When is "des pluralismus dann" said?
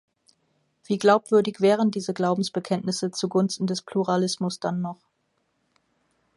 3.67-4.81